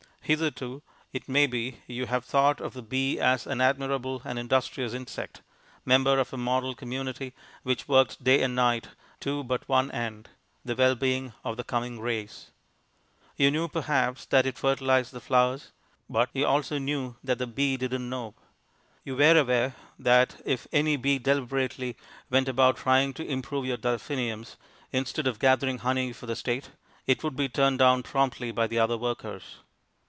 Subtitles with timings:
[0.23, 0.81] Hitherto,
[1.11, 5.41] it may be, you have thought of the bee as an admirable and industrious insect,
[5.83, 8.87] member of a model community which worked day and night
[9.19, 10.29] to but one end
[10.63, 12.51] the well being of the coming race.
[13.35, 15.73] You knew perhaps that it fertilized the flowers,
[16.09, 18.33] but you also knew that the bee didn't know;
[19.03, 21.97] you were aware that, it any bee deliberately
[22.29, 24.55] went about trying to improve your delphiniums
[24.93, 26.69] instead of gathering honey for the State,
[27.05, 29.55] it would be turned down promptly by the other workers.